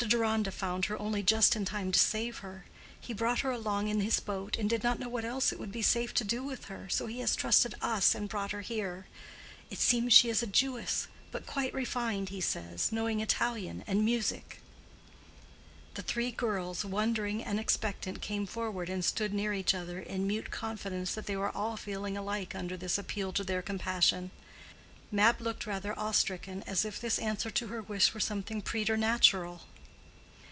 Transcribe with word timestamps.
Deronda 0.09 0.49
found 0.49 0.85
her 0.85 0.97
only 0.99 1.21
just 1.21 1.55
in 1.55 1.63
time 1.63 1.91
to 1.91 1.99
save 1.99 2.39
her. 2.39 2.65
He 2.99 3.13
brought 3.13 3.41
her 3.41 3.51
along 3.51 3.87
in 3.87 3.99
his 4.01 4.19
boat, 4.19 4.57
and 4.57 4.67
did 4.67 4.81
not 4.83 4.97
know 4.97 5.07
what 5.07 5.23
else 5.23 5.51
it 5.51 5.59
would 5.59 5.71
be 5.71 5.83
safe 5.83 6.11
to 6.15 6.23
do 6.23 6.43
with 6.43 6.65
her, 6.65 6.89
so 6.89 7.05
he 7.05 7.19
has 7.19 7.35
trusted 7.35 7.75
us 7.83 8.15
and 8.15 8.27
brought 8.27 8.49
her 8.49 8.61
here. 8.61 9.05
It 9.69 9.77
seems 9.77 10.11
she 10.11 10.27
is 10.29 10.41
a 10.41 10.47
Jewess, 10.47 11.05
but 11.31 11.45
quite 11.45 11.71
refined, 11.75 12.29
he 12.29 12.41
says—knowing 12.41 13.19
Italian 13.19 13.83
and 13.85 14.03
music." 14.03 14.59
The 15.93 16.01
three 16.01 16.31
girls, 16.31 16.83
wondering 16.83 17.43
and 17.43 17.59
expectant, 17.59 18.21
came 18.23 18.47
forward 18.47 18.89
and 18.89 19.05
stood 19.05 19.35
near 19.35 19.53
each 19.53 19.75
other 19.75 19.99
in 19.99 20.25
mute 20.25 20.49
confidence 20.49 21.13
that 21.13 21.27
they 21.27 21.37
were 21.37 21.55
all 21.55 21.77
feeling 21.77 22.17
alike 22.17 22.55
under 22.55 22.75
this 22.75 22.97
appeal 22.97 23.33
to 23.33 23.43
their 23.43 23.61
compassion. 23.61 24.31
Mab 25.11 25.39
looked 25.41 25.67
rather 25.67 25.93
awe 25.97 26.11
stricken, 26.11 26.63
as 26.63 26.85
if 26.85 26.99
this 26.99 27.19
answer 27.19 27.51
to 27.51 27.67
her 27.67 27.83
wish 27.83 28.15
were 28.15 28.19
something 28.19 28.63
preternatural. 28.63 29.61